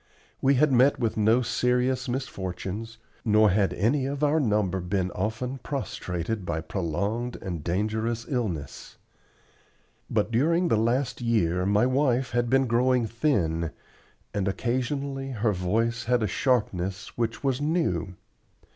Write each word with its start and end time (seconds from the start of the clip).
We 0.41 0.55
had 0.55 0.71
met 0.71 0.97
with 0.97 1.15
no 1.15 1.43
serious 1.43 2.09
misfortunes, 2.09 2.97
nor 3.23 3.51
had 3.51 3.71
any 3.73 4.07
of 4.07 4.23
our 4.23 4.39
number 4.39 4.79
been 4.79 5.11
often 5.11 5.59
prostrated 5.59 6.43
by 6.43 6.61
prolonged 6.61 7.35
and 7.39 7.63
dangerous 7.63 8.25
illness. 8.27 8.97
But 10.09 10.31
during 10.31 10.69
the 10.69 10.75
last 10.75 11.21
year 11.21 11.67
my 11.67 11.85
wife 11.85 12.31
had 12.31 12.49
been 12.49 12.65
growing 12.65 13.05
thin, 13.05 13.69
and 14.33 14.47
occasionally 14.47 15.33
her 15.33 15.53
voice 15.53 16.05
had 16.05 16.23
a 16.23 16.27
sharpness 16.27 17.15
which 17.15 17.43
was 17.43 17.61
new. 17.61 18.15